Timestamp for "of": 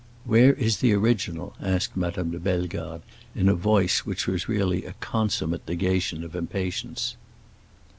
6.23-6.35